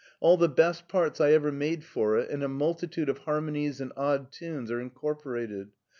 [0.19, 3.93] All the best parts I ever made for it and a multitude of harmonies and
[3.95, 5.73] odd tunes are incorporated.